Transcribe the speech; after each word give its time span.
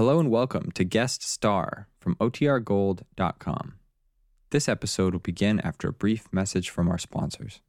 Hello 0.00 0.18
and 0.18 0.30
welcome 0.30 0.70
to 0.72 0.82
Guest 0.82 1.22
Star 1.22 1.86
from 2.00 2.14
OTRGold.com. 2.16 3.74
This 4.48 4.66
episode 4.66 5.12
will 5.12 5.20
begin 5.20 5.60
after 5.60 5.88
a 5.88 5.92
brief 5.92 6.26
message 6.32 6.70
from 6.70 6.88
our 6.88 6.96
sponsors. 6.96 7.60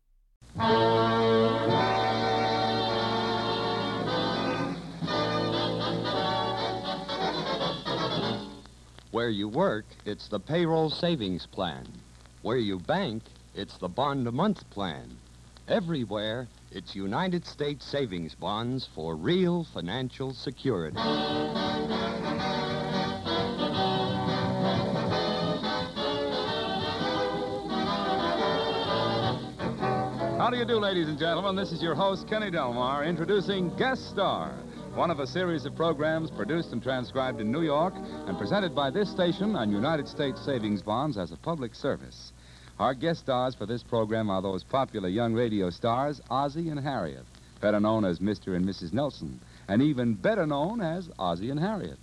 Where 9.11 9.29
you 9.29 9.49
work, 9.49 9.83
it's 10.05 10.29
the 10.29 10.39
payroll 10.39 10.89
savings 10.89 11.45
plan. 11.45 11.85
Where 12.43 12.55
you 12.55 12.79
bank, 12.79 13.23
it's 13.55 13.77
the 13.77 13.89
bond 13.89 14.25
a 14.25 14.31
month 14.31 14.69
plan. 14.69 15.17
Everywhere, 15.67 16.47
it's 16.71 16.95
United 16.95 17.45
States 17.45 17.85
savings 17.85 18.35
bonds 18.35 18.87
for 18.95 19.17
real 19.17 19.65
financial 19.73 20.33
security. 20.33 20.97
How 30.41 30.49
do 30.49 30.57
you 30.57 30.65
do, 30.65 30.79
ladies 30.79 31.07
and 31.07 31.19
gentlemen? 31.19 31.55
This 31.55 31.71
is 31.71 31.83
your 31.83 31.93
host, 31.93 32.27
Kenny 32.27 32.49
Delmar, 32.49 33.03
introducing 33.03 33.69
Guest 33.77 34.09
Star, 34.09 34.49
one 34.95 35.11
of 35.11 35.19
a 35.19 35.27
series 35.27 35.65
of 35.65 35.75
programs 35.75 36.31
produced 36.31 36.71
and 36.71 36.81
transcribed 36.81 37.39
in 37.39 37.51
New 37.51 37.61
York 37.61 37.93
and 38.25 38.39
presented 38.39 38.73
by 38.73 38.89
this 38.89 39.07
station 39.07 39.55
on 39.55 39.71
United 39.71 40.07
States 40.07 40.43
savings 40.43 40.81
bonds 40.81 41.15
as 41.15 41.31
a 41.31 41.37
public 41.37 41.75
service. 41.75 42.33
Our 42.79 42.95
guest 42.95 43.19
stars 43.19 43.53
for 43.53 43.67
this 43.67 43.83
program 43.83 44.31
are 44.31 44.41
those 44.41 44.63
popular 44.63 45.09
young 45.09 45.35
radio 45.35 45.69
stars, 45.69 46.19
Ozzie 46.31 46.69
and 46.69 46.79
Harriet, 46.79 47.25
better 47.61 47.79
known 47.79 48.03
as 48.03 48.17
Mr. 48.17 48.55
and 48.55 48.65
Mrs. 48.65 48.93
Nelson, 48.93 49.39
and 49.67 49.79
even 49.79 50.15
better 50.15 50.47
known 50.47 50.81
as 50.81 51.07
Ozzie 51.19 51.51
and 51.51 51.59
Harriet. 51.59 51.99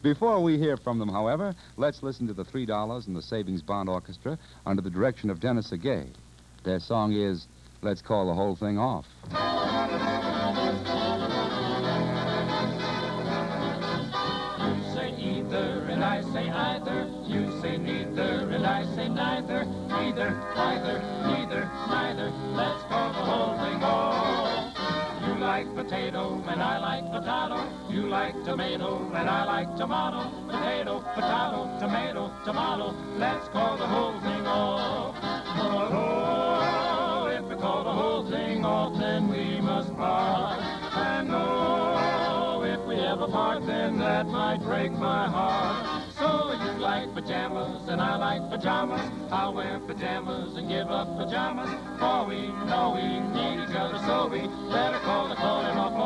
Before 0.00 0.40
we 0.40 0.58
hear 0.58 0.76
from 0.76 1.00
them, 1.00 1.08
however, 1.08 1.56
let's 1.76 2.04
listen 2.04 2.28
to 2.28 2.34
the 2.34 2.44
$3 2.44 3.06
and 3.08 3.16
the 3.16 3.20
Savings 3.20 3.62
Bond 3.62 3.88
Orchestra 3.88 4.38
under 4.64 4.80
the 4.80 4.90
direction 4.90 5.28
of 5.28 5.40
Denes 5.40 5.72
Agay. 5.72 6.06
Their 6.62 6.78
song 6.78 7.14
is 7.14 7.48
Let's 7.82 8.02
Call 8.02 8.26
the 8.26 8.34
Whole 8.34 8.56
Thing 8.56 8.78
Off. 8.78 9.06
You 9.30 9.36
say 14.94 15.14
either 15.16 15.86
and 15.88 16.04
I 16.04 16.20
say 16.34 16.50
either. 16.50 17.08
You 17.24 17.58
say 17.62 17.78
neither 17.78 18.50
and 18.50 18.66
I 18.66 18.84
say 18.94 19.08
neither. 19.08 19.64
Neither, 19.64 20.28
either, 20.56 21.00
neither, 21.24 21.70
neither. 21.88 22.30
Let's 22.52 22.82
call 22.84 23.12
the 23.14 23.24
whole 23.24 23.56
thing 23.56 23.82
off. 23.82 24.76
You 25.26 25.40
like 25.40 25.74
potato 25.74 26.44
and 26.48 26.62
I 26.62 26.78
like 26.78 27.10
potato. 27.10 27.66
You 27.88 28.08
like 28.08 28.34
tomato 28.44 29.10
and 29.14 29.30
I 29.30 29.44
like 29.44 29.74
tomato. 29.76 30.28
Potato, 30.46 31.00
potato, 31.14 31.78
tomato, 31.80 32.30
tomato. 32.44 32.94
Let's 33.16 33.48
call 33.48 33.78
the 33.78 33.86
whole 33.86 34.20
thing 34.20 34.46
off. 34.46 36.19
Off, 38.64 38.98
then 38.98 39.28
we 39.28 39.60
must 39.60 39.94
part. 39.96 40.60
And 40.94 41.30
oh, 41.32 42.62
if 42.64 42.80
we 42.86 42.96
ever 42.96 43.26
part, 43.28 43.66
then 43.66 43.98
that 43.98 44.26
might 44.26 44.60
break 44.62 44.92
my 44.92 45.28
heart. 45.28 46.04
So 46.18 46.52
you 46.52 46.80
like 46.80 47.14
pajamas 47.14 47.88
and 47.88 48.00
I 48.00 48.16
like 48.16 48.50
pajamas. 48.50 49.10
I'll 49.30 49.54
wear 49.54 49.78
pajamas 49.80 50.56
and 50.56 50.68
give 50.68 50.88
up 50.88 51.16
pajamas. 51.16 51.70
For 51.98 52.26
we 52.26 52.48
know 52.68 52.92
we 52.96 53.20
need 53.34 53.64
each 53.64 53.76
other, 53.76 53.98
so 54.06 54.28
we 54.28 54.40
better 54.72 54.98
call 55.00 55.28
the 55.28 55.36
calling 55.36 55.76
off. 55.76 55.99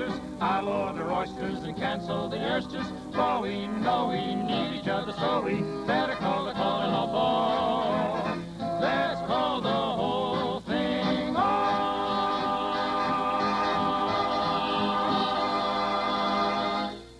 Oysters, 0.00 0.20
I'll 0.40 0.68
order 0.68 1.10
oysters 1.12 1.62
and 1.64 1.76
cancel 1.76 2.28
the 2.28 2.36
oysters. 2.54 2.86
For 3.12 3.42
we 3.42 3.66
know 3.66 4.08
we 4.10 4.34
need 4.34 4.80
each 4.80 4.88
other, 4.88 5.12
so 5.12 5.42
we 5.42 5.60
better 5.86 6.14
call 6.16 6.46
the 6.46 6.52
calling 6.52 6.90
off. 6.90 7.10
Oh, 7.12 8.78
let's 8.80 9.20
call 9.26 9.60
the 9.60 9.68
whole 9.68 10.60
thing 10.60 11.36
off. 11.36 11.70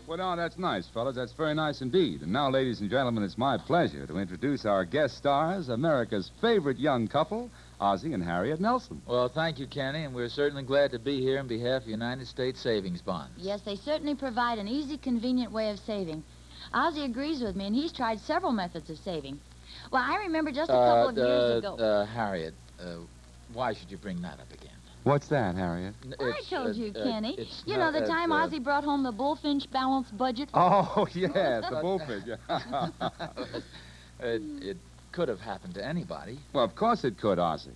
Well, 0.07 0.19
now, 0.19 0.37
that's 0.37 0.59
nice, 0.59 0.89
fellas. 0.89 1.17
That's 1.17 1.33
very 1.33 1.55
nice 1.55 1.83
indeed. 1.83 2.23
And 2.23 2.33
now, 2.33 2.51
ladies 2.51 2.81
and 2.81 2.91
gentlemen, 2.91 3.23
it's 3.25 3.39
my 3.39 3.59
pleasure 3.59 4.07
to 4.07 4.19
introduce 4.19 4.65
our 4.65 4.85
guest 4.85 5.17
stars, 5.17 5.69
America's 5.69 6.31
favorite 6.41 6.79
young 6.79 7.09
couple, 7.09 7.51
Ozzie 7.81 8.13
and 8.13 8.23
Harriet 8.23 8.61
Nelson. 8.61 9.01
Well, 9.07 9.29
thank 9.29 9.59
you, 9.59 9.67
Kenny, 9.67 10.05
and 10.05 10.15
we're 10.15 10.29
certainly 10.29 10.63
glad 10.63 10.91
to 10.93 10.99
be 10.99 11.21
here 11.21 11.39
on 11.39 11.49
behalf 11.49 11.83
of 11.83 11.89
United 11.89 12.27
States 12.27 12.61
Savings 12.61 13.01
Bonds. 13.01 13.33
Yes, 13.39 13.63
they 13.63 13.77
certainly 13.77 14.15
provide 14.15 14.59
an 14.59 14.69
easy, 14.69 14.99
convenient 14.99 15.51
way 15.51 15.71
of 15.71 15.79
saving. 15.79 16.23
Ozzie 16.75 17.05
agrees 17.05 17.41
with 17.41 17.57
me, 17.57 17.67
and 17.67 17.75
he's 17.75 17.93
tried 17.93 18.21
several 18.21 18.53
methods 18.53 18.91
of 18.91 18.99
saving. 18.99 19.41
Well, 19.91 20.03
I 20.03 20.17
remember 20.19 20.53
just 20.53 20.71
a 20.71 20.75
couple 20.75 21.09
of 21.09 21.19
uh, 21.19 21.21
years 21.21 21.53
uh, 21.53 21.59
ago. 21.59 21.75
Uh, 21.83 22.05
Harriet, 22.05 22.55
uh, 22.79 22.97
why 23.55 23.73
should 23.73 23.91
you 23.91 23.97
bring 23.97 24.21
that 24.23 24.39
up 24.41 24.53
again? 24.53 24.77
What's 25.05 25.29
that, 25.29 25.55
Harriet? 25.55 25.95
N- 26.05 26.15
I 26.21 26.35
it's, 26.39 26.51
told 26.51 26.69
uh, 26.69 26.73
you, 26.73 26.93
uh, 26.95 27.03
Kenny. 27.03 27.35
it's 27.39 27.62
you 27.67 27.79
know, 27.79 27.91
the 27.91 28.03
uh, 28.03 28.07
time 28.07 28.31
uh, 28.31 28.45
Ozzie 28.45 28.59
brought 28.59 28.85
home 28.85 29.03
the 29.03 29.12
bullfinch 29.12 29.71
balanced 29.71 30.17
budget. 30.17 30.51
Oh, 30.53 31.09
yes, 31.15 31.65
the 31.71 31.79
bullfinch. 31.81 32.27
yeah. 32.27 33.09
it, 34.21 34.43
it 34.62 34.77
could 35.12 35.28
have 35.28 35.41
happened 35.41 35.75
to 35.75 35.84
anybody. 35.87 36.38
well, 36.53 36.65
of 36.65 36.75
course 36.75 37.04
it 37.04 37.19
could, 37.19 37.38
Ozzie. 37.38 37.71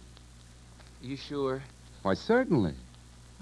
You 1.02 1.16
sure? 1.16 1.62
Why, 2.02 2.14
certainly. 2.14 2.74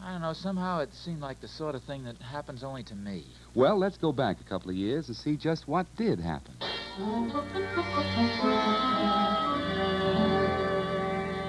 I 0.02 0.12
don't 0.12 0.22
know. 0.22 0.32
Somehow 0.32 0.80
it 0.80 0.92
seemed 0.94 1.20
like 1.20 1.40
the 1.40 1.48
sort 1.48 1.74
of 1.74 1.82
thing 1.84 2.04
that 2.04 2.16
happens 2.16 2.64
only 2.64 2.82
to 2.84 2.94
me. 2.94 3.24
Well, 3.54 3.78
let's 3.78 3.96
go 3.96 4.12
back 4.12 4.38
a 4.40 4.48
couple 4.48 4.70
of 4.70 4.76
years 4.76 5.06
and 5.08 5.16
see 5.16 5.36
just 5.36 5.68
what 5.68 5.86
did 5.96 6.18
happen. 6.18 6.54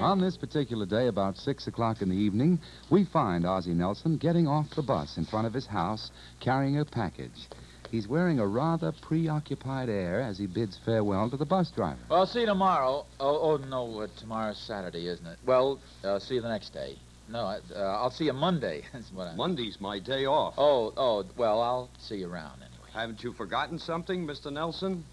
On 0.00 0.20
this 0.20 0.36
particular 0.36 0.86
day, 0.86 1.08
about 1.08 1.36
6 1.36 1.66
o'clock 1.66 2.02
in 2.02 2.10
the 2.10 2.16
evening, 2.16 2.60
we 2.90 3.04
find 3.04 3.44
Ozzie 3.44 3.74
Nelson 3.74 4.18
getting 4.18 4.46
off 4.46 4.70
the 4.76 4.82
bus 4.82 5.16
in 5.16 5.24
front 5.24 5.46
of 5.46 5.54
his 5.54 5.66
house 5.66 6.10
carrying 6.40 6.78
a 6.78 6.84
package. 6.84 7.48
He's 7.94 8.08
wearing 8.08 8.40
a 8.40 8.46
rather 8.46 8.90
preoccupied 8.90 9.88
air 9.88 10.20
as 10.20 10.36
he 10.36 10.48
bids 10.48 10.76
farewell 10.84 11.30
to 11.30 11.36
the 11.36 11.44
bus 11.46 11.70
driver. 11.70 12.00
Well, 12.10 12.18
I'll 12.18 12.26
see 12.26 12.40
you 12.40 12.46
tomorrow. 12.46 13.06
Oh, 13.20 13.38
oh 13.52 13.56
no, 13.68 14.00
uh, 14.00 14.08
tomorrow's 14.18 14.58
Saturday, 14.58 15.06
isn't 15.06 15.24
it? 15.24 15.38
Well, 15.46 15.78
uh, 16.02 16.18
see 16.18 16.34
you 16.34 16.40
the 16.40 16.48
next 16.48 16.70
day. 16.70 16.98
No, 17.28 17.44
I- 17.44 17.60
uh, 17.72 17.78
I'll 17.78 18.10
see 18.10 18.24
you 18.24 18.32
Monday. 18.32 18.82
That's 18.92 19.12
what 19.12 19.28
I. 19.28 19.36
Monday's 19.36 19.80
my 19.80 20.00
day 20.00 20.26
off. 20.26 20.54
Oh, 20.58 20.92
oh, 20.96 21.24
well, 21.36 21.60
I'll 21.62 21.88
see 22.00 22.16
you 22.16 22.28
around 22.28 22.54
anyway. 22.56 22.90
Haven't 22.92 23.22
you 23.22 23.32
forgotten 23.32 23.78
something, 23.78 24.26
Mr. 24.26 24.52
Nelson? 24.52 25.04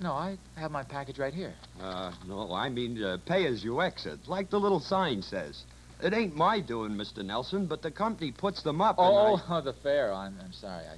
No, 0.00 0.12
I 0.12 0.38
have 0.54 0.70
my 0.70 0.84
package 0.84 1.18
right 1.18 1.34
here. 1.34 1.54
Uh, 1.82 2.12
no, 2.28 2.52
I 2.52 2.68
mean 2.68 3.02
uh, 3.02 3.18
pay 3.26 3.44
as 3.48 3.64
you 3.64 3.82
exit, 3.82 4.20
like 4.28 4.50
the 4.50 4.60
little 4.60 4.78
sign 4.78 5.20
says. 5.22 5.64
It 6.00 6.14
ain't 6.14 6.36
my 6.36 6.60
doing, 6.60 6.92
Mr. 6.92 7.24
Nelson, 7.24 7.66
but 7.66 7.82
the 7.82 7.90
company 7.90 8.30
puts 8.30 8.62
them 8.62 8.80
up. 8.80 8.98
and 9.00 9.08
Oh, 9.08 9.34
I- 9.34 9.42
oh, 9.58 9.60
the 9.64 9.72
fare. 9.72 10.12
I'm, 10.14 10.36
I'm 10.44 10.52
sorry. 10.52 10.84
I, 10.86 10.96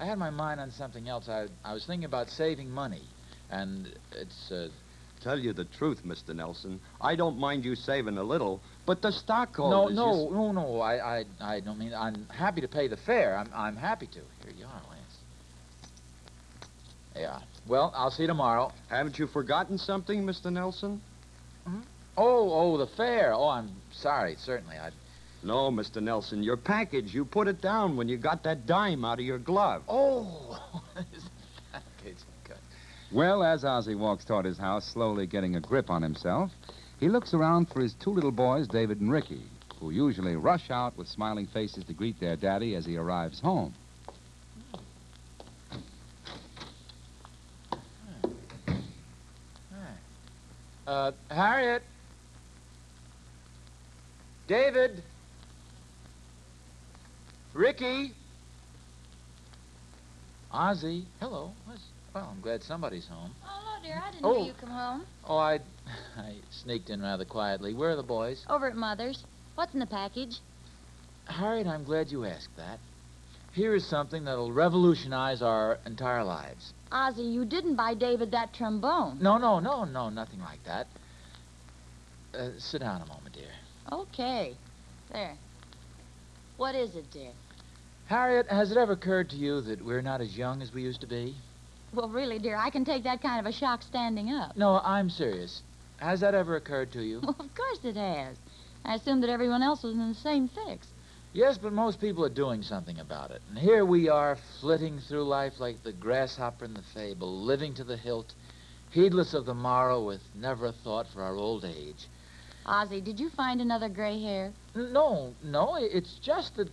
I 0.00 0.06
had 0.06 0.18
my 0.18 0.30
mind 0.30 0.60
on 0.60 0.70
something 0.70 1.08
else. 1.08 1.28
I, 1.28 1.46
I 1.62 1.74
was 1.74 1.84
thinking 1.84 2.06
about 2.06 2.30
saving 2.30 2.70
money, 2.70 3.02
and 3.50 3.94
it's. 4.16 4.50
Uh, 4.50 4.68
Tell 5.20 5.38
you 5.38 5.52
the 5.52 5.66
truth, 5.66 6.02
Mr. 6.02 6.34
Nelson, 6.34 6.80
I 6.98 7.14
don't 7.14 7.36
mind 7.38 7.62
you 7.62 7.76
saving 7.76 8.16
a 8.16 8.22
little, 8.22 8.62
but 8.86 9.02
the 9.02 9.10
no, 9.10 9.16
stockholders... 9.18 9.94
no, 9.94 10.26
s- 10.26 10.32
no, 10.32 10.52
no. 10.52 10.80
I, 10.80 11.18
I, 11.18 11.24
I 11.38 11.60
don't 11.60 11.78
mean. 11.78 11.92
I'm 11.92 12.26
happy 12.30 12.62
to 12.62 12.68
pay 12.68 12.88
the 12.88 12.96
fare. 12.96 13.36
I'm, 13.36 13.50
I'm 13.54 13.76
happy 13.76 14.06
to. 14.06 14.20
Here 14.42 14.54
you 14.58 14.64
are, 14.64 14.80
Lance. 14.88 15.18
Yeah. 17.14 17.38
Well, 17.68 17.92
I'll 17.94 18.10
see 18.10 18.22
you 18.22 18.28
tomorrow. 18.28 18.72
Haven't 18.88 19.18
you 19.18 19.26
forgotten 19.26 19.76
something, 19.76 20.24
Mr. 20.24 20.50
Nelson? 20.50 21.02
Oh, 22.16 22.50
oh, 22.50 22.78
the 22.78 22.86
fare. 22.86 23.34
Oh, 23.34 23.48
I'm 23.48 23.68
sorry. 23.92 24.36
Certainly, 24.38 24.78
I. 24.78 24.88
No, 25.42 25.70
Mr. 25.70 26.02
Nelson, 26.02 26.42
your 26.42 26.56
package, 26.58 27.14
you 27.14 27.24
put 27.24 27.48
it 27.48 27.62
down 27.62 27.96
when 27.96 28.08
you 28.08 28.18
got 28.18 28.42
that 28.44 28.66
dime 28.66 29.04
out 29.04 29.18
of 29.18 29.24
your 29.24 29.38
glove. 29.38 29.82
Oh, 29.88 30.62
package 31.72 32.18
good? 32.44 32.58
Well, 33.10 33.42
as 33.42 33.64
Ozzie 33.64 33.94
walks 33.94 34.24
toward 34.24 34.44
his 34.44 34.58
house, 34.58 34.86
slowly 34.86 35.26
getting 35.26 35.56
a 35.56 35.60
grip 35.60 35.88
on 35.88 36.02
himself, 36.02 36.50
he 36.98 37.08
looks 37.08 37.32
around 37.32 37.70
for 37.70 37.80
his 37.80 37.94
two 37.94 38.10
little 38.10 38.30
boys, 38.30 38.68
David 38.68 39.00
and 39.00 39.10
Ricky, 39.10 39.40
who 39.78 39.90
usually 39.90 40.36
rush 40.36 40.70
out 40.70 40.98
with 40.98 41.08
smiling 41.08 41.46
faces 41.46 41.84
to 41.84 41.94
greet 41.94 42.20
their 42.20 42.36
daddy 42.36 42.74
as 42.74 42.84
he 42.84 42.98
arrives 42.98 43.40
home. 43.40 43.74
Uh, 50.86 51.12
Harriet. 51.30 51.84
David. 54.48 55.04
Ricky. 57.52 58.12
Ozzie, 60.52 61.04
hello. 61.20 61.52
Well, 62.14 62.28
I'm 62.32 62.40
glad 62.40 62.62
somebody's 62.62 63.06
home. 63.06 63.30
Oh, 63.44 63.48
hello, 63.48 63.82
dear. 63.84 64.02
I 64.04 64.10
didn't 64.10 64.24
Oh. 64.24 64.34
hear 64.34 64.46
you 64.46 64.52
come 64.60 64.70
home. 64.70 65.06
Oh, 65.24 65.36
I, 65.38 65.60
I 66.16 66.34
sneaked 66.50 66.90
in 66.90 67.00
rather 67.02 67.24
quietly. 67.24 67.72
Where 67.74 67.90
are 67.90 67.96
the 67.96 68.02
boys? 68.02 68.44
Over 68.48 68.68
at 68.68 68.76
Mother's. 68.76 69.24
What's 69.54 69.74
in 69.74 69.80
the 69.80 69.86
package? 69.86 70.38
Harriet, 71.26 71.66
I'm 71.66 71.84
glad 71.84 72.10
you 72.10 72.24
asked 72.24 72.56
that. 72.56 72.78
Here 73.52 73.74
is 73.74 73.84
something 73.86 74.24
that'll 74.24 74.52
revolutionize 74.52 75.42
our 75.42 75.78
entire 75.86 76.24
lives. 76.24 76.72
Ozzie, 76.92 77.22
you 77.22 77.44
didn't 77.44 77.76
buy 77.76 77.94
David 77.94 78.30
that 78.32 78.52
trombone. 78.54 79.18
No, 79.20 79.38
no, 79.38 79.60
no, 79.60 79.84
no, 79.84 80.08
nothing 80.08 80.40
like 80.40 80.62
that. 80.64 80.86
Uh, 82.34 82.50
sit 82.58 82.80
down 82.80 83.02
a 83.02 83.06
moment, 83.06 83.34
dear. 83.34 83.50
Okay. 83.92 84.54
There. 85.12 85.36
What 86.60 86.74
is 86.74 86.94
it, 86.94 87.10
dear? 87.10 87.30
Harriet, 88.04 88.46
has 88.50 88.70
it 88.70 88.76
ever 88.76 88.92
occurred 88.92 89.30
to 89.30 89.36
you 89.36 89.62
that 89.62 89.82
we're 89.82 90.02
not 90.02 90.20
as 90.20 90.36
young 90.36 90.60
as 90.60 90.74
we 90.74 90.82
used 90.82 91.00
to 91.00 91.06
be? 91.06 91.34
Well, 91.94 92.10
really, 92.10 92.38
dear, 92.38 92.54
I 92.54 92.68
can 92.68 92.84
take 92.84 93.02
that 93.04 93.22
kind 93.22 93.40
of 93.40 93.46
a 93.46 93.50
shock 93.50 93.82
standing 93.82 94.30
up. 94.30 94.54
No, 94.58 94.78
I'm 94.84 95.08
serious. 95.08 95.62
Has 96.00 96.20
that 96.20 96.34
ever 96.34 96.56
occurred 96.56 96.92
to 96.92 97.02
you? 97.02 97.20
Well, 97.22 97.34
of 97.38 97.54
course 97.54 97.78
it 97.82 97.96
has. 97.96 98.36
I 98.84 98.96
assumed 98.96 99.22
that 99.22 99.30
everyone 99.30 99.62
else 99.62 99.82
was 99.82 99.94
in 99.94 100.06
the 100.06 100.14
same 100.14 100.48
fix. 100.48 100.88
yes, 101.32 101.56
but 101.56 101.72
most 101.72 101.98
people 101.98 102.26
are 102.26 102.28
doing 102.44 102.60
something 102.62 102.98
about 102.98 103.30
it. 103.30 103.40
And 103.48 103.58
here 103.58 103.86
we 103.86 104.10
are, 104.10 104.36
flitting 104.60 104.98
through 104.98 105.24
life 105.24 105.60
like 105.60 105.82
the 105.82 105.92
grasshopper 105.92 106.66
in 106.66 106.74
the 106.74 106.82
fable, 106.82 107.40
living 107.40 107.72
to 107.72 107.84
the 107.84 107.96
hilt, 107.96 108.34
heedless 108.90 109.32
of 109.32 109.46
the 109.46 109.54
morrow 109.54 110.04
with 110.04 110.20
never 110.34 110.66
a 110.66 110.72
thought 110.72 111.06
for 111.06 111.22
our 111.22 111.36
old 111.36 111.64
age. 111.64 112.06
Ozzie, 112.66 113.00
did 113.00 113.18
you 113.18 113.30
find 113.30 113.60
another 113.60 113.88
gray 113.88 114.20
hair? 114.20 114.52
No, 114.74 115.34
no, 115.42 115.76
it's 115.76 116.14
just 116.14 116.56
that. 116.56 116.68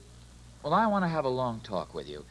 Well, 0.63 0.73
I 0.73 0.87
want 0.87 1.05
to 1.05 1.09
have 1.09 1.25
a 1.25 1.29
long 1.29 1.61
talk 1.61 1.93
with 1.93 2.07
you. 2.09 2.25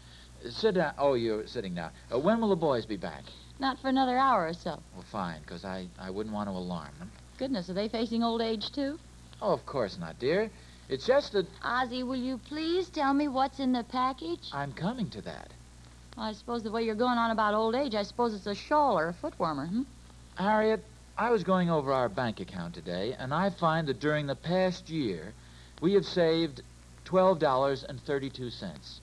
Sit 0.50 0.74
down. 0.74 0.92
Oh, 0.98 1.14
you're 1.14 1.46
sitting 1.46 1.74
now. 1.74 1.90
Uh, 2.12 2.18
when 2.18 2.40
will 2.40 2.50
the 2.50 2.56
boys 2.56 2.84
be 2.86 2.96
back? 2.96 3.22
Not 3.58 3.78
for 3.80 3.88
another 3.88 4.18
hour 4.18 4.46
or 4.46 4.52
so. 4.52 4.78
Well, 4.94 5.04
fine, 5.10 5.40
because 5.40 5.64
I, 5.64 5.88
I 5.98 6.10
wouldn't 6.10 6.34
want 6.34 6.48
to 6.48 6.52
alarm 6.52 6.92
them. 6.98 7.10
Goodness, 7.38 7.70
are 7.70 7.74
they 7.74 7.88
facing 7.88 8.22
old 8.22 8.42
age, 8.42 8.70
too? 8.72 8.98
Oh, 9.40 9.52
of 9.52 9.64
course 9.64 9.98
not, 9.98 10.18
dear. 10.18 10.50
It's 10.88 11.06
just 11.06 11.32
that 11.32 11.46
Ozzie, 11.64 12.02
will 12.02 12.16
you 12.16 12.38
please 12.38 12.88
tell 12.88 13.12
me 13.12 13.28
what's 13.28 13.58
in 13.58 13.72
the 13.72 13.84
package? 13.84 14.50
I'm 14.52 14.72
coming 14.72 15.10
to 15.10 15.22
that. 15.22 15.50
Well, 16.16 16.26
I 16.26 16.32
suppose 16.32 16.62
the 16.62 16.70
way 16.70 16.82
you're 16.84 16.94
going 16.94 17.18
on 17.18 17.30
about 17.30 17.54
old 17.54 17.74
age, 17.74 17.94
I 17.94 18.02
suppose 18.02 18.34
it's 18.34 18.46
a 18.46 18.54
shawl 18.54 18.98
or 18.98 19.08
a 19.08 19.12
foot 19.12 19.38
warmer, 19.38 19.66
hmm? 19.66 19.82
Harriet, 20.36 20.84
I 21.18 21.30
was 21.30 21.44
going 21.44 21.70
over 21.70 21.94
our 21.94 22.10
bank 22.10 22.40
account 22.40 22.74
today, 22.74 23.16
and 23.18 23.32
I 23.32 23.48
find 23.48 23.88
that 23.88 24.00
during 24.00 24.26
the 24.26 24.36
past 24.36 24.90
year, 24.90 25.32
we 25.80 25.94
have 25.94 26.04
saved 26.04 26.60
$12.32. 27.06 29.00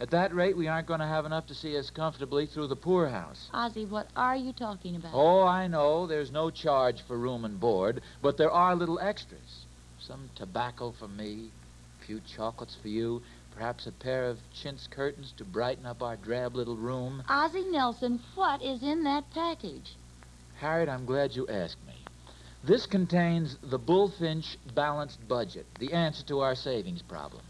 At 0.00 0.10
that 0.10 0.34
rate, 0.34 0.56
we 0.56 0.66
aren't 0.66 0.88
going 0.88 0.98
to 0.98 1.06
have 1.06 1.24
enough 1.24 1.46
to 1.46 1.54
see 1.54 1.78
us 1.78 1.90
comfortably 1.90 2.46
through 2.46 2.66
the 2.66 2.74
poorhouse. 2.74 3.48
Ozzie, 3.54 3.84
what 3.84 4.08
are 4.16 4.34
you 4.34 4.52
talking 4.52 4.96
about? 4.96 5.12
Oh, 5.14 5.44
I 5.44 5.68
know 5.68 6.08
there's 6.08 6.32
no 6.32 6.50
charge 6.50 7.02
for 7.02 7.16
room 7.16 7.44
and 7.44 7.60
board, 7.60 8.02
but 8.20 8.36
there 8.36 8.50
are 8.50 8.74
little 8.74 8.98
extras. 8.98 9.66
Some 10.00 10.30
tobacco 10.34 10.90
for 10.90 11.06
me, 11.06 11.50
a 12.02 12.04
few 12.04 12.20
chocolates 12.26 12.74
for 12.74 12.88
you, 12.88 13.22
perhaps 13.54 13.86
a 13.86 13.92
pair 13.92 14.24
of 14.24 14.40
chintz 14.52 14.88
curtains 14.88 15.32
to 15.36 15.44
brighten 15.44 15.86
up 15.86 16.02
our 16.02 16.16
drab 16.16 16.56
little 16.56 16.76
room. 16.76 17.22
Ozzie 17.28 17.70
Nelson, 17.70 18.18
what 18.34 18.60
is 18.60 18.82
in 18.82 19.04
that 19.04 19.30
package? 19.32 19.94
Harriet, 20.56 20.88
I'm 20.88 21.04
glad 21.04 21.34
you 21.34 21.46
asked 21.48 21.84
me. 21.86 21.94
This 22.62 22.86
contains 22.86 23.58
the 23.62 23.78
Bullfinch 23.78 24.56
balanced 24.74 25.26
budget, 25.28 25.66
the 25.78 25.92
answer 25.92 26.24
to 26.24 26.40
our 26.40 26.54
savings 26.54 27.02
problem. 27.02 27.42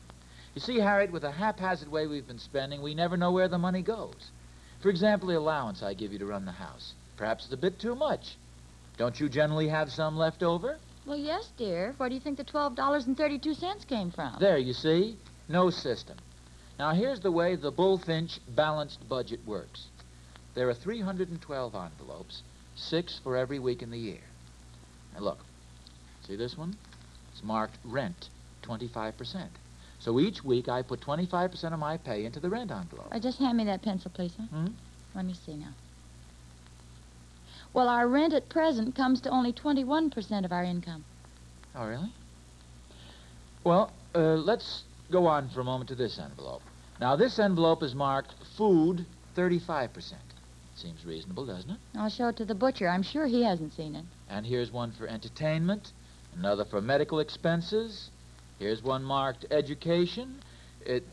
You 0.54 0.60
see, 0.60 0.78
Harriet, 0.78 1.12
with 1.12 1.22
the 1.22 1.30
haphazard 1.30 1.90
way 1.90 2.06
we've 2.06 2.26
been 2.26 2.38
spending, 2.38 2.82
we 2.82 2.94
never 2.94 3.16
know 3.16 3.32
where 3.32 3.48
the 3.48 3.58
money 3.58 3.82
goes. 3.82 4.30
For 4.80 4.88
example, 4.88 5.28
the 5.28 5.38
allowance 5.38 5.82
I 5.82 5.94
give 5.94 6.12
you 6.12 6.18
to 6.18 6.26
run 6.26 6.44
the 6.44 6.52
house. 6.52 6.94
Perhaps 7.16 7.44
it's 7.44 7.52
a 7.52 7.56
bit 7.56 7.78
too 7.78 7.94
much. 7.94 8.36
Don't 8.96 9.18
you 9.18 9.28
generally 9.28 9.68
have 9.68 9.90
some 9.90 10.16
left 10.16 10.42
over? 10.42 10.78
Well, 11.06 11.18
yes, 11.18 11.50
dear. 11.56 11.94
Where 11.96 12.08
do 12.08 12.14
you 12.14 12.20
think 12.20 12.38
the 12.38 12.44
$12.32 12.44 13.86
came 13.86 14.10
from? 14.10 14.36
There, 14.40 14.58
you 14.58 14.72
see? 14.72 15.16
No 15.48 15.70
system. 15.70 16.16
Now, 16.78 16.92
here's 16.92 17.20
the 17.20 17.30
way 17.30 17.56
the 17.56 17.70
Bullfinch 17.70 18.40
balanced 18.48 19.08
budget 19.08 19.40
works. 19.46 19.86
There 20.54 20.68
are 20.68 20.74
312 20.74 21.74
envelopes, 21.74 22.42
six 22.76 23.20
for 23.22 23.36
every 23.36 23.58
week 23.58 23.82
in 23.82 23.90
the 23.90 23.98
year. 23.98 24.20
Now, 25.14 25.20
look. 25.20 25.38
See 26.26 26.36
this 26.36 26.56
one? 26.56 26.76
It's 27.32 27.42
marked 27.42 27.76
rent, 27.84 28.28
25%. 28.62 29.48
So 30.00 30.20
each 30.20 30.44
week 30.44 30.68
I 30.68 30.82
put 30.82 31.00
25% 31.00 31.72
of 31.72 31.78
my 31.78 31.96
pay 31.96 32.24
into 32.24 32.40
the 32.40 32.50
rent 32.50 32.70
envelope. 32.70 33.08
Uh, 33.10 33.18
just 33.18 33.38
hand 33.38 33.56
me 33.56 33.64
that 33.64 33.82
pencil, 33.82 34.10
please, 34.12 34.34
huh? 34.38 34.46
Hmm? 34.46 34.66
Let 35.14 35.24
me 35.24 35.34
see 35.34 35.54
now. 35.54 35.74
Well, 37.72 37.88
our 37.88 38.06
rent 38.06 38.32
at 38.32 38.48
present 38.48 38.94
comes 38.94 39.20
to 39.22 39.30
only 39.30 39.52
21% 39.52 40.44
of 40.44 40.52
our 40.52 40.62
income. 40.62 41.04
Oh, 41.74 41.86
really? 41.86 42.12
Well, 43.64 43.92
uh, 44.14 44.34
let's 44.34 44.84
go 45.10 45.26
on 45.26 45.48
for 45.50 45.60
a 45.60 45.64
moment 45.64 45.88
to 45.88 45.94
this 45.94 46.18
envelope. 46.18 46.62
Now, 47.00 47.16
this 47.16 47.38
envelope 47.38 47.82
is 47.82 47.94
marked 47.94 48.34
food, 48.56 49.04
35%. 49.36 50.12
Seems 50.76 51.04
reasonable, 51.06 51.46
doesn't 51.46 51.70
it? 51.70 51.78
I'll 51.96 52.10
show 52.10 52.28
it 52.28 52.36
to 52.38 52.44
the 52.44 52.54
butcher. 52.54 52.88
I'm 52.88 53.02
sure 53.02 53.26
he 53.26 53.42
hasn't 53.44 53.74
seen 53.74 53.94
it. 53.94 54.04
And 54.28 54.44
here's 54.44 54.72
one 54.72 54.90
for 54.92 55.06
entertainment, 55.06 55.92
another 56.36 56.64
for 56.64 56.80
medical 56.80 57.20
expenses. 57.20 58.10
Here's 58.58 58.82
one 58.82 59.04
marked 59.04 59.46
education. 59.50 60.42
It. 60.84 61.04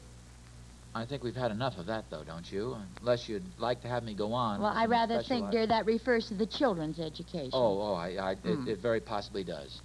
I 0.93 1.05
think 1.05 1.23
we've 1.23 1.35
had 1.35 1.51
enough 1.51 1.77
of 1.77 1.85
that, 1.85 2.05
though, 2.09 2.23
don't 2.25 2.51
you? 2.51 2.75
Unless 2.99 3.29
you'd 3.29 3.45
like 3.59 3.81
to 3.83 3.87
have 3.87 4.03
me 4.03 4.13
go 4.13 4.33
on. 4.33 4.59
Well, 4.61 4.73
I 4.75 4.87
rather 4.87 5.23
think, 5.23 5.49
dear, 5.49 5.65
that 5.65 5.85
refers 5.85 6.27
to 6.27 6.33
the 6.33 6.45
children's 6.45 6.99
education. 6.99 7.51
Oh, 7.53 7.81
oh, 7.81 7.93
I, 7.93 8.31
I, 8.31 8.35
Hmm. 8.35 8.67
it, 8.67 8.73
it 8.73 8.79
very 8.79 8.99
possibly 8.99 9.43
does. 9.45 9.79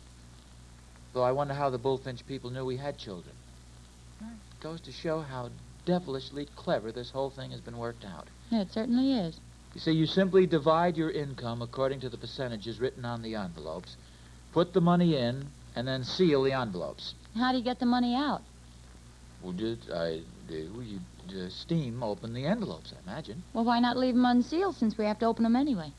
Though 1.12 1.22
I 1.22 1.31
wonder 1.31 1.55
how 1.55 1.70
the 1.70 1.79
Bullfinch 1.79 2.26
people 2.26 2.50
knew 2.50 2.64
we 2.64 2.76
had 2.76 2.99
children. 2.99 3.34
It 4.20 4.26
goes 4.61 4.81
to 4.82 4.93
show 4.93 5.20
how 5.20 5.50
devilishly 5.84 6.49
clever 6.56 6.90
this 6.90 7.11
whole 7.11 7.31
thing 7.31 7.52
has 7.52 7.61
been 7.61 7.79
worked 7.79 8.05
out. 8.05 8.26
Yeah, 8.50 8.62
it 8.62 8.72
certainly 8.72 9.12
is. 9.12 9.38
You 9.76 9.81
see, 9.81 9.93
you 9.93 10.06
simply 10.06 10.46
divide 10.46 10.96
your 10.96 11.11
income 11.11 11.61
according 11.61 12.00
to 12.00 12.08
the 12.08 12.17
percentages 12.17 12.81
written 12.81 13.05
on 13.05 13.20
the 13.20 13.34
envelopes, 13.34 13.94
put 14.55 14.73
the 14.73 14.81
money 14.81 15.17
in, 15.17 15.49
and 15.75 15.87
then 15.87 16.02
seal 16.02 16.44
the 16.44 16.52
envelopes. 16.52 17.12
How 17.34 17.52
do 17.52 17.58
you 17.58 17.64
get 17.64 17.78
the 17.78 17.84
money 17.84 18.14
out? 18.14 18.40
Well, 19.43 19.52
just, 19.52 19.90
I 19.90 20.23
do? 20.49 20.82
You 20.82 20.99
uh, 21.28 21.50
steam 21.50 22.02
open 22.02 22.32
the 22.32 22.46
envelopes, 22.46 22.94
I 22.96 23.02
imagine. 23.11 23.43
Well, 23.52 23.67
why 23.67 23.81
not 23.81 23.99
leave 23.99 24.14
them 24.14 24.25
unsealed 24.25 24.76
since 24.76 24.96
we 24.96 25.05
have 25.05 25.19
to 25.19 25.26
open 25.26 25.43
them 25.43 25.56
anyway? 25.56 25.93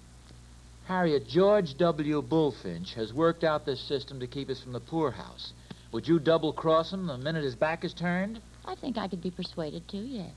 Harriet, 0.87 1.27
George 1.27 1.77
W. 1.77 2.23
Bullfinch 2.23 2.95
has 2.95 3.13
worked 3.13 3.43
out 3.43 3.67
this 3.67 3.79
system 3.79 4.19
to 4.21 4.25
keep 4.25 4.49
us 4.49 4.59
from 4.59 4.71
the 4.71 4.79
poorhouse. 4.79 5.53
Would 5.91 6.07
you 6.07 6.17
double 6.17 6.51
cross 6.51 6.91
him 6.91 7.05
the 7.05 7.19
minute 7.19 7.43
his 7.43 7.53
back 7.53 7.85
is 7.85 7.93
turned? 7.93 8.41
I 8.65 8.73
think 8.73 8.97
I 8.97 9.07
could 9.07 9.21
be 9.21 9.29
persuaded 9.29 9.87
to, 9.89 9.97
yes. 9.97 10.33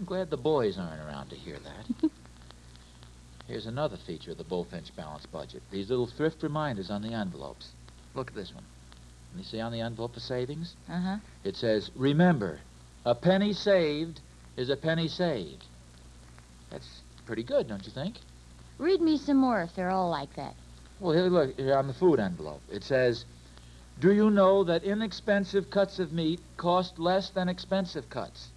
I'm 0.00 0.06
glad 0.06 0.30
the 0.30 0.38
boys 0.38 0.78
aren't 0.78 1.02
around 1.02 1.28
to 1.28 1.36
hear 1.36 1.58
that. 1.58 2.10
Here's 3.46 3.66
another 3.66 3.98
feature 3.98 4.30
of 4.30 4.38
the 4.38 4.44
Bullfinch 4.44 4.96
balance 4.96 5.26
budget. 5.26 5.62
These 5.70 5.90
little 5.90 6.06
thrift 6.06 6.42
reminders 6.42 6.90
on 6.90 7.02
the 7.02 7.12
envelopes. 7.12 7.72
Look 8.14 8.28
at 8.28 8.34
this 8.34 8.54
one. 8.54 8.64
You 9.36 9.44
see 9.44 9.60
on 9.60 9.72
the 9.72 9.82
envelope 9.82 10.14
for 10.14 10.20
savings? 10.20 10.74
Uh-huh. 10.88 11.16
It 11.44 11.54
says, 11.54 11.90
remember, 11.94 12.60
a 13.04 13.14
penny 13.14 13.52
saved 13.52 14.22
is 14.56 14.70
a 14.70 14.76
penny 14.76 15.06
saved. 15.06 15.66
That's 16.70 17.02
pretty 17.26 17.42
good, 17.42 17.68
don't 17.68 17.84
you 17.84 17.92
think? 17.92 18.16
Read 18.78 19.02
me 19.02 19.18
some 19.18 19.36
more 19.36 19.60
if 19.60 19.74
they're 19.74 19.90
all 19.90 20.08
like 20.08 20.34
that. 20.36 20.54
Well, 20.98 21.12
here, 21.12 21.24
look, 21.24 21.58
here 21.58 21.76
on 21.76 21.88
the 21.88 21.92
food 21.92 22.20
envelope. 22.20 22.62
It 22.72 22.84
says, 22.84 23.26
do 24.00 24.14
you 24.14 24.30
know 24.30 24.64
that 24.64 24.82
inexpensive 24.82 25.68
cuts 25.68 25.98
of 25.98 26.10
meat 26.10 26.40
cost 26.56 26.98
less 26.98 27.28
than 27.28 27.50
expensive 27.50 28.08
cuts? 28.08 28.48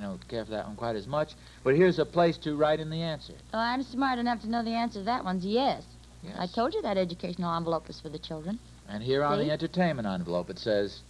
I 0.00 0.04
don't 0.04 0.28
care 0.28 0.44
for 0.44 0.52
that 0.52 0.66
one 0.66 0.76
quite 0.76 0.96
as 0.96 1.06
much, 1.06 1.32
but 1.62 1.76
here's 1.76 1.98
a 1.98 2.06
place 2.06 2.38
to 2.38 2.56
write 2.56 2.80
in 2.80 2.88
the 2.88 3.02
answer. 3.02 3.34
Oh, 3.52 3.58
I'm 3.58 3.82
smart 3.82 4.18
enough 4.18 4.40
to 4.42 4.48
know 4.48 4.62
the 4.64 4.70
answer 4.70 5.00
to 5.00 5.04
that 5.04 5.24
one's 5.24 5.44
yes. 5.44 5.82
Yes. 6.22 6.36
I 6.38 6.46
told 6.46 6.74
you 6.74 6.82
that 6.82 6.96
educational 6.96 7.54
envelope 7.54 7.86
was 7.86 8.00
for 8.00 8.08
the 8.08 8.18
children. 8.18 8.58
And 8.88 9.02
here 9.02 9.22
on 9.22 9.38
the 9.38 9.50
entertainment 9.50 10.08
envelope 10.08 10.50
it 10.50 10.58
says, 10.58 11.00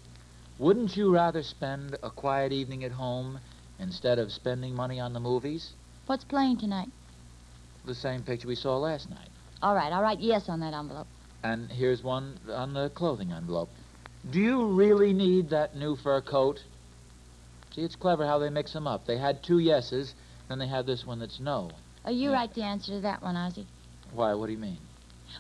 Wouldn't 0.59 0.97
you 0.97 1.13
rather 1.13 1.43
spend 1.43 1.97
a 2.03 2.11
quiet 2.11 2.53
evening 2.53 2.85
at 2.85 2.93
home 2.93 3.41
instead 3.79 4.19
of 4.19 4.33
spending 4.33 4.75
money 4.75 5.01
on 5.01 5.13
the 5.13 5.21
movies? 5.21 5.73
What's 6.07 6.25
playing 6.25 6.59
tonight? 6.59 6.89
The 7.87 7.95
same 7.95 8.23
picture 8.23 8.49
we 8.49 8.57
saw 8.57 8.77
last 8.77 9.09
night. 9.09 9.29
All 9.63 9.75
right, 9.75 9.93
I'll 9.93 10.03
write 10.03 10.21
yes 10.21 10.49
on 10.49 10.61
that 10.61 10.75
envelope. 10.75 11.07
And 11.43 11.71
here's 11.71 12.03
one 12.03 12.39
on 12.53 12.75
the 12.75 12.91
clothing 12.91 13.33
envelope. 13.33 13.71
Do 14.31 14.39
you 14.39 14.67
really 14.67 15.13
need 15.13 15.51
that 15.51 15.77
new 15.77 15.97
fur 15.97 16.21
coat? 16.21 16.63
See, 17.75 17.83
it's 17.83 17.97
clever 17.97 18.27
how 18.27 18.39
they 18.39 18.51
mix 18.51 18.73
them 18.73 18.87
up. 18.87 19.07
They 19.07 19.19
had 19.19 19.43
two 19.43 19.59
yeses, 19.59 20.15
then 20.49 20.59
they 20.59 20.67
have 20.67 20.87
this 20.87 21.07
one 21.07 21.19
that's 21.21 21.39
no. 21.41 21.71
Oh, 22.05 22.11
you 22.11 22.31
Yeah. 22.31 22.37
write 22.37 22.55
the 22.55 22.63
answer 22.63 22.93
to 22.93 23.01
that 23.03 23.23
one, 23.23 23.37
Ozzie. 23.37 23.67
Why, 24.13 24.35
what 24.35 24.47
do 24.47 24.53
you 24.53 24.59
mean? 24.59 24.79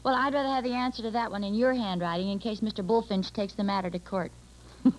Well, 0.04 0.14
I'd 0.14 0.32
rather 0.34 0.48
have 0.48 0.62
the 0.64 0.74
answer 0.74 1.02
to 1.02 1.10
that 1.10 1.30
one 1.32 1.42
in 1.42 1.54
your 1.54 1.74
handwriting 1.74 2.28
in 2.28 2.38
case 2.38 2.60
Mr. 2.60 2.86
Bullfinch 2.86 3.32
takes 3.32 3.54
the 3.54 3.64
matter 3.64 3.90
to 3.90 3.98
court. 3.98 4.30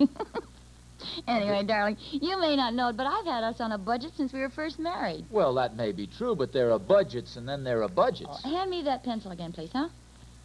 Anyway, 1.27 1.63
darling, 1.63 1.97
you 2.11 2.39
may 2.39 2.55
not 2.55 2.73
know 2.73 2.89
it, 2.89 2.97
but 2.97 3.07
I've 3.07 3.25
had 3.25 3.43
us 3.43 3.59
on 3.59 3.71
a 3.71 3.77
budget 3.77 4.11
since 4.15 4.33
we 4.33 4.39
were 4.39 4.49
first 4.49 4.79
married. 4.79 5.25
Well, 5.31 5.53
that 5.55 5.75
may 5.75 5.91
be 5.91 6.07
true, 6.07 6.35
but 6.35 6.53
there 6.53 6.71
are 6.71 6.79
budgets 6.79 7.37
and 7.37 7.47
then 7.47 7.63
there 7.63 7.83
are 7.83 7.89
budgets. 7.89 8.39
Oh, 8.43 8.49
hand 8.49 8.69
me 8.69 8.83
that 8.83 9.03
pencil 9.03 9.31
again, 9.31 9.51
please, 9.51 9.71
huh? 9.73 9.89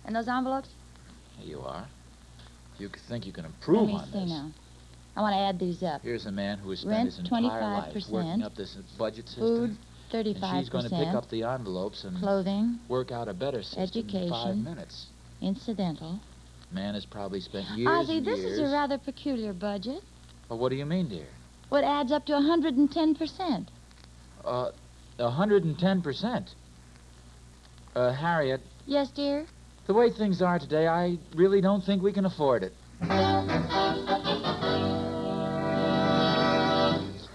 And 0.05 0.14
those 0.16 0.28
envelopes? 0.28 0.71
Here 1.38 1.50
you 1.57 1.61
are. 1.61 1.87
You 2.78 2.88
think 3.09 3.26
you 3.26 3.33
can 3.33 3.45
improve 3.45 3.81
Let 3.83 3.87
me 3.87 3.95
on 3.95 4.05
see 4.07 4.19
this? 4.21 4.31
now. 4.31 4.50
I 5.16 5.20
want 5.23 5.32
to 5.35 5.38
add 5.40 5.58
these 5.58 5.82
up. 5.82 6.02
Here's 6.02 6.26
a 6.26 6.32
man 6.32 6.58
who 6.58 6.70
has 6.70 6.80
spent 6.80 6.92
Rent, 6.94 7.06
his 7.06 7.18
entire 7.20 7.42
life 7.62 7.94
25%. 7.94 8.11
working 8.12 8.42
up 8.42 8.54
this 8.54 8.76
budget 8.99 9.26
system. 9.28 9.76
Food, 10.12 10.37
35%. 10.37 10.58
she's 10.61 10.68
going 10.68 10.85
to 10.85 10.90
pick 10.90 11.14
up 11.14 11.28
the 11.30 11.42
envelopes 11.42 12.04
and 12.04 12.18
Clothing, 12.18 12.78
work 12.88 13.11
out 13.12 13.26
a 13.28 13.35
better 13.35 13.62
system 13.62 13.82
in 13.82 13.88
five 13.88 13.96
Education. 13.96 14.64
minutes. 14.64 15.06
incidental. 15.40 16.20
Man 16.73 16.94
has 16.94 17.06
probably 17.06 17.40
spent 17.40 17.66
years 17.78 17.88
Ozzie, 17.90 18.18
and 18.18 18.26
this 18.26 18.40
years. 18.40 18.58
is 18.58 18.68
a 18.70 18.73
rather 18.73 18.99
peculiar 18.99 19.52
budget. 19.52 20.02
Well, 20.49 20.58
what 20.58 20.68
do 20.68 20.76
you 20.76 20.85
mean, 20.87 21.08
dear? 21.08 21.26
What 21.70 21.82
adds 21.85 22.12
up 22.12 22.26
to 22.26 22.32
110%. 22.32 23.66
Uh, 24.44 24.70
110%. 25.18 26.49
Uh, 27.94 28.12
Harriet, 28.12 28.61
Yes, 28.85 29.08
dear? 29.11 29.46
the 29.87 29.94
way 29.94 30.11
things 30.11 30.42
are 30.42 30.58
today, 30.58 30.87
I 30.87 31.18
really 31.35 31.61
don't 31.62 31.82
think 31.82 32.02
we 32.02 32.12
can 32.12 32.26
afford 32.26 32.62
it. 32.64 32.73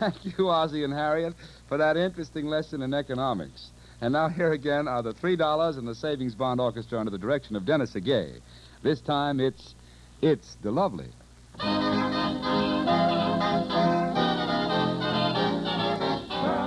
Thank 0.01 0.36
you, 0.36 0.50
Ozzie 0.50 0.84
and 0.84 0.91
Harriet, 0.91 1.36
for 1.70 1.77
that 1.77 1.96
interesting 1.96 2.48
lesson 2.48 2.81
in 2.81 2.91
economics. 2.91 3.70
And 4.01 4.13
now 4.13 4.29
here 4.29 4.51
again 4.51 4.88
are 4.88 5.03
the 5.03 5.13
$3 5.13 5.77
and 5.77 5.88
the 5.88 5.93
Savings 5.93 6.34
Bond 6.34 6.60
Orchestra 6.60 7.00
under 7.00 7.12
the 7.12 7.20
direction 7.20 7.55
of 7.55 7.67
Denes 7.67 7.93
Agay. 7.93 8.41
This 8.81 9.00
time 9.00 9.39
it's 9.39 9.75
It's 10.24 10.55
De-Lovely. 10.63 11.05
The 11.60 11.67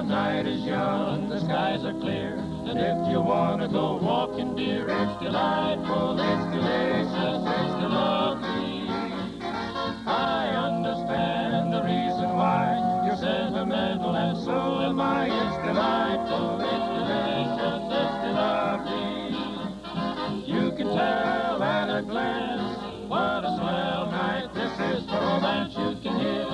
night 0.03 0.47
is 0.47 0.65
young, 0.65 1.29
the 1.29 1.41
skies 1.41 1.85
are 1.85 1.99
clear, 1.99 2.35
and 2.37 2.79
if 2.79 3.11
you 3.11 3.21
want 3.21 3.63
to 3.63 3.69
go 3.69 3.97
walking, 4.01 4.55
dear, 4.55 4.87
it's 4.89 5.21
delightful, 5.21 6.21
it's 6.21 6.45
delicious, 6.55 7.43
it's 7.43 7.75
de-lovely. 7.83 8.64
Sentimental, 13.75 14.15
and 14.15 14.39
so 14.45 14.81
am 14.81 15.01
I. 15.01 15.27
It's 15.27 15.57
delightful, 15.67 16.61
it's 16.61 16.89
delicious, 16.99 17.85
it's 18.01 18.25
lovely. 18.39 19.35
You 20.47 20.73
can 20.77 20.87
tell 20.87 21.63
at 21.63 21.89
a 21.99 22.03
glance 22.03 22.79
what 23.09 23.45
a 23.45 23.51
swell 23.59 24.11
night 24.11 24.49
this 24.55 24.73
is 24.73 25.05
for 25.11 25.21
romance. 25.21 25.75
You 25.77 25.97
can 26.03 26.21
hear 26.21 26.45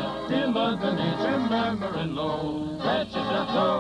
the 0.81 0.93
nature 0.93 1.39
murmuring 1.51 2.15
low. 2.15 2.79
Let 2.79 3.07
yourself 3.09 3.49
go. 3.49 3.71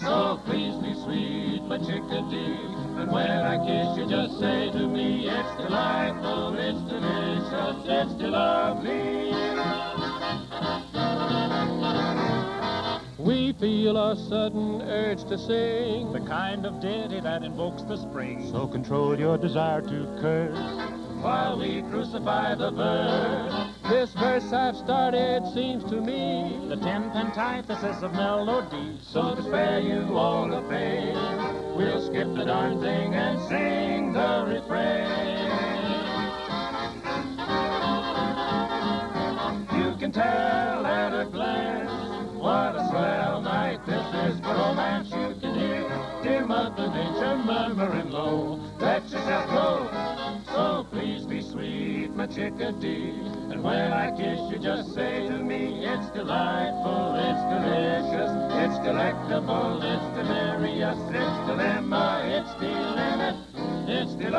So 0.00 0.40
please 0.44 0.74
be 0.82 0.92
sweet, 1.04 1.62
my 1.62 1.78
chickadee. 1.78 2.58
And 2.98 3.10
when 3.10 3.30
I 3.30 3.56
kiss 3.64 3.96
you, 3.96 4.06
just 4.08 4.38
say 4.38 4.70
to 4.72 4.88
me, 4.88 5.28
it's 5.28 5.56
delightful, 5.62 6.56
it's 6.58 6.80
delicious, 6.90 7.76
it's 7.86 8.20
lovely. 8.20 9.75
Feel 13.58 13.96
a 13.96 14.16
sudden 14.28 14.82
urge 14.82 15.24
to 15.24 15.38
sing 15.38 16.12
the 16.12 16.20
kind 16.20 16.66
of 16.66 16.80
ditty 16.80 17.20
that 17.20 17.42
invokes 17.42 17.82
the 17.82 17.96
spring. 17.96 18.48
So 18.52 18.66
control 18.66 19.18
your 19.18 19.38
desire 19.38 19.80
to 19.80 20.18
curse. 20.20 20.92
While 21.22 21.58
we 21.58 21.82
crucify 21.90 22.54
the 22.56 22.70
bird, 22.70 23.72
This 23.88 24.12
verse 24.12 24.52
I've 24.52 24.76
started 24.76 25.42
seems 25.54 25.84
to 25.84 26.00
me 26.00 26.66
the 26.68 26.76
tenth 26.76 27.14
antithesis 27.14 28.02
of 28.02 28.12
melody. 28.12 28.98
so 29.00 29.34
to 29.34 29.42
spare 29.42 29.80
you 29.80 30.16
all 30.16 30.48
the 30.48 30.60
pain, 30.68 31.14
we'll 31.76 32.04
skip 32.06 32.34
the 32.34 32.44
darn 32.44 32.80
thing 32.80 33.14
and 33.14 33.40
sing 33.48 34.12
the 34.12 34.44
refrain. 34.46 35.35
Nature 47.26 47.44
murmuring 47.44 48.10
low. 48.10 48.60
Let 48.78 49.02
yourself 49.10 49.50
go. 49.50 49.90
So 50.46 50.86
please 50.92 51.26
be 51.26 51.42
sweet, 51.42 52.14
my 52.14 52.26
chickadee. 52.26 53.10
And 53.50 53.64
when 53.64 53.92
I 53.92 54.10
kiss 54.16 54.38
you, 54.50 54.58
just 54.58 54.94
say 54.94 55.26
to 55.26 55.38
me, 55.42 55.84
it's 55.84 56.08
delightful, 56.10 57.14
it's 57.16 57.42
delicious, 57.50 58.30
it's 58.62 58.78
delectable, 58.86 59.82
it's 59.82 60.06
delirious, 60.16 60.98
it's 61.10 61.38
dilemma, 61.48 62.22
it's 62.26 62.52
the 62.60 62.72
limit, 62.94 63.36
it's 63.88 64.14
the 64.14 64.30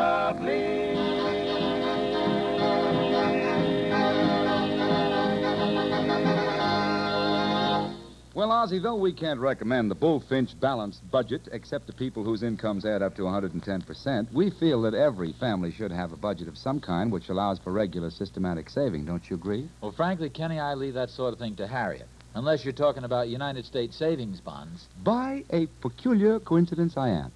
Well, 8.58 8.66
though 8.82 8.96
we 8.96 9.14
can't 9.14 9.40
recommend 9.40 9.92
the 9.92 9.96
Bullfinch 9.96 10.60
balanced 10.60 11.12
budget 11.12 11.48
except 11.52 11.86
to 11.86 11.94
people 11.94 12.24
whose 12.24 12.42
incomes 12.42 12.86
add 12.86 13.04
up 13.04 13.16
to 13.18 13.22
110%, 13.22 14.34
we 14.34 14.50
feel 14.50 14.82
that 14.82 14.96
every 14.96 15.32
family 15.34 15.72
should 15.72 15.92
have 15.92 16.12
a 16.12 16.18
budget 16.18 16.48
of 16.48 16.58
some 16.58 16.80
kind 16.80 17.12
which 17.12 17.30
allows 17.30 17.60
for 17.60 17.72
regular 17.72 18.10
systematic 18.10 18.72
saving. 18.72 19.06
Don't 19.06 19.30
you 19.30 19.36
agree? 19.36 19.70
Well, 19.80 19.92
frankly, 19.92 20.32
Kenny, 20.32 20.60
I 20.60 20.74
leave 20.74 20.96
that 20.96 21.12
sort 21.12 21.34
of 21.34 21.40
thing 21.40 21.56
to 21.58 21.68
Harriet. 21.68 22.08
Unless 22.34 22.66
you're 22.66 22.74
talking 22.74 23.04
about 23.04 23.30
United 23.30 23.64
States 23.64 23.96
savings 23.96 24.42
bonds. 24.42 24.88
By 25.04 25.44
a 25.52 25.68
peculiar 25.80 26.40
coincidence, 26.40 26.98
I 26.98 27.10
am. 27.10 27.32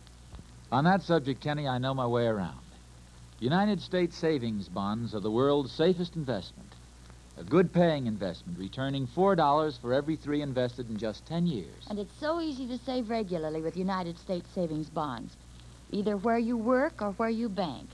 On 0.71 0.85
that 0.85 1.03
subject, 1.03 1.39
Kenny, 1.39 1.67
I 1.67 1.77
know 1.77 1.93
my 1.93 2.07
way 2.07 2.25
around. 2.25 2.65
United 3.39 3.79
States 3.79 4.17
savings 4.17 4.67
bonds 4.67 5.13
are 5.13 5.19
the 5.19 5.29
world's 5.29 5.71
safest 5.71 6.15
investment. 6.15 6.69
A 7.41 7.43
good 7.43 7.73
paying 7.73 8.05
investment, 8.05 8.59
returning 8.59 9.07
$4 9.07 9.81
for 9.81 9.95
every 9.95 10.15
three 10.15 10.43
invested 10.43 10.91
in 10.91 10.97
just 10.99 11.25
10 11.25 11.47
years. 11.47 11.87
And 11.89 11.97
it's 11.97 12.13
so 12.19 12.39
easy 12.39 12.67
to 12.67 12.77
save 12.77 13.09
regularly 13.09 13.63
with 13.63 13.75
United 13.75 14.19
States 14.19 14.47
savings 14.53 14.91
bonds, 14.91 15.35
either 15.89 16.17
where 16.17 16.37
you 16.37 16.55
work 16.55 17.01
or 17.01 17.13
where 17.13 17.31
you 17.31 17.49
bank. 17.49 17.89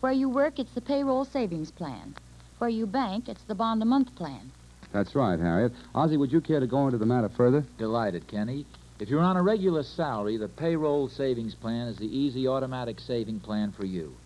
Where 0.00 0.10
you 0.10 0.28
work, 0.28 0.58
it's 0.58 0.72
the 0.72 0.80
payroll 0.80 1.24
savings 1.24 1.70
plan. 1.70 2.16
Where 2.58 2.68
you 2.68 2.84
bank, 2.84 3.28
it's 3.28 3.44
the 3.44 3.54
bond 3.54 3.80
a 3.80 3.86
month 3.86 4.12
plan. 4.16 4.50
That's 4.92 5.14
right, 5.14 5.38
Harriet. 5.38 5.72
Ozzie, 5.94 6.16
would 6.16 6.32
you 6.32 6.40
care 6.40 6.58
to 6.58 6.66
go 6.66 6.86
into 6.86 6.98
the 6.98 7.06
matter 7.06 7.28
further? 7.28 7.64
Delighted, 7.78 8.26
Kenny. 8.26 8.66
If 8.98 9.08
you're 9.08 9.20
on 9.20 9.36
a 9.36 9.42
regular 9.42 9.84
salary, 9.84 10.36
the 10.36 10.48
payroll 10.48 11.08
savings 11.08 11.54
plan 11.54 11.86
is 11.86 11.96
the 11.96 12.18
easy 12.18 12.48
automatic 12.48 12.98
saving 12.98 13.38
plan 13.38 13.70
for 13.70 13.84
you. 13.84 14.16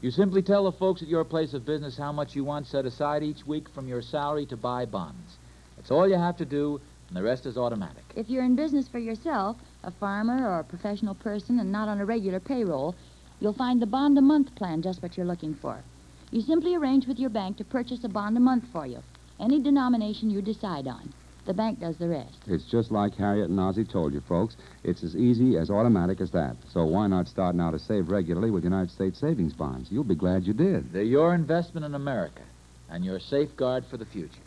You 0.00 0.10
simply 0.10 0.42
tell 0.42 0.64
the 0.64 0.72
folks 0.72 1.02
at 1.02 1.08
your 1.08 1.24
place 1.24 1.54
of 1.54 1.64
business 1.64 1.96
how 1.96 2.12
much 2.12 2.36
you 2.36 2.44
want 2.44 2.66
set 2.66 2.84
aside 2.84 3.22
each 3.22 3.46
week 3.46 3.68
from 3.70 3.88
your 3.88 4.02
salary 4.02 4.44
to 4.46 4.56
buy 4.56 4.84
bonds. 4.84 5.38
That's 5.76 5.90
all 5.90 6.08
you 6.08 6.16
have 6.16 6.36
to 6.38 6.44
do, 6.44 6.80
and 7.08 7.16
the 7.16 7.22
rest 7.22 7.46
is 7.46 7.56
automatic. 7.56 8.04
If 8.14 8.28
you're 8.28 8.44
in 8.44 8.54
business 8.54 8.86
for 8.86 8.98
yourself, 8.98 9.56
a 9.82 9.90
farmer 9.90 10.46
or 10.48 10.60
a 10.60 10.64
professional 10.64 11.14
person, 11.14 11.58
and 11.58 11.72
not 11.72 11.88
on 11.88 12.00
a 12.00 12.04
regular 12.04 12.40
payroll, 12.40 12.94
you'll 13.40 13.54
find 13.54 13.80
the 13.80 13.86
bond 13.86 14.18
a 14.18 14.22
month 14.22 14.54
plan 14.54 14.82
just 14.82 15.02
what 15.02 15.16
you're 15.16 15.26
looking 15.26 15.54
for. 15.54 15.82
You 16.30 16.42
simply 16.42 16.74
arrange 16.74 17.06
with 17.06 17.18
your 17.18 17.30
bank 17.30 17.56
to 17.58 17.64
purchase 17.64 18.04
a 18.04 18.08
bond 18.08 18.36
a 18.36 18.40
month 18.40 18.64
for 18.72 18.86
you, 18.86 19.02
any 19.40 19.60
denomination 19.60 20.30
you 20.30 20.42
decide 20.42 20.86
on. 20.86 21.12
The 21.46 21.52
bank 21.52 21.78
does 21.78 21.96
the 21.98 22.08
rest. 22.08 22.38
It's 22.46 22.64
just 22.64 22.90
like 22.90 23.14
Harriet 23.16 23.50
and 23.50 23.60
Ozzie 23.60 23.84
told 23.84 24.14
you, 24.14 24.22
folks. 24.22 24.56
It's 24.82 25.02
as 25.04 25.14
easy, 25.14 25.58
as 25.58 25.70
automatic 25.70 26.20
as 26.22 26.30
that. 26.30 26.56
So 26.72 26.84
why 26.84 27.06
not 27.06 27.28
start 27.28 27.54
now 27.54 27.70
to 27.70 27.78
save 27.78 28.08
regularly 28.08 28.50
with 28.50 28.64
United 28.64 28.90
States 28.90 29.20
savings 29.20 29.52
bonds? 29.52 29.90
You'll 29.90 30.04
be 30.04 30.14
glad 30.14 30.44
you 30.44 30.54
did. 30.54 30.90
They're 30.92 31.02
your 31.02 31.34
investment 31.34 31.84
in 31.84 31.94
America 31.94 32.42
and 32.88 33.04
your 33.04 33.20
safeguard 33.20 33.84
for 33.90 33.98
the 33.98 34.06
future. 34.06 34.40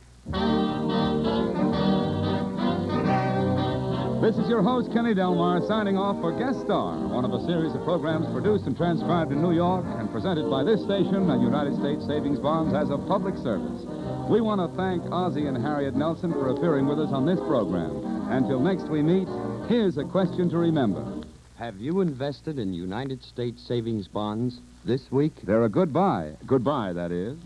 This 4.22 4.36
is 4.36 4.50
your 4.50 4.63
host, 4.63 4.92
Kenny 4.92 5.13
Delmar, 5.13 5.62
signing 5.68 5.96
off 5.96 6.20
for 6.20 6.34
Guest 6.34 6.66
Star, 6.66 6.98
one 7.08 7.24
of 7.24 7.32
a 7.32 7.46
series 7.46 7.75
of 7.75 7.84
programs 7.86 8.25
produced 8.34 8.66
and 8.66 8.75
transcribed 8.75 9.32
in 9.32 9.42
New 9.42 9.54
York 9.54 9.86
and 9.86 10.12
presented 10.12 10.50
by 10.50 10.63
this 10.66 10.82
station 10.84 11.30
and 11.30 11.42
United 11.42 11.77
States 11.77 12.04
Savings 12.08 12.39
Bonds 12.39 12.74
as 12.74 12.89
a 12.89 12.98
public 12.98 13.38
service. 13.38 13.86
We 14.29 14.41
want 14.41 14.60
to 14.60 14.75
thank 14.75 15.03
Ozzie 15.10 15.48
and 15.48 15.57
Harriet 15.57 15.96
Nelson 15.96 16.34
for 16.34 16.50
appearing 16.50 16.86
with 16.86 17.00
us 17.00 17.13
on 17.13 17.25
this 17.25 17.39
program. 17.39 18.27
Until 18.29 18.60
next 18.60 18.89
we 18.89 19.01
meet, 19.01 19.27
here's 19.69 19.98
a 19.98 20.03
question 20.03 20.50
to 20.50 20.57
remember. 20.57 21.24
Have 21.57 21.77
you 21.77 22.01
invested 22.01 22.60
in 22.60 22.74
United 22.74 23.24
States 23.24 23.63
savings 23.65 24.10
bonds 24.10 24.60
this 24.84 25.10
week? 25.12 25.34
They're 25.43 25.63
a 25.63 25.69
good 25.69 25.93
buy. 25.93 26.34
Goodbye, 26.46 26.91
that 26.91 27.13
is. 27.13 27.38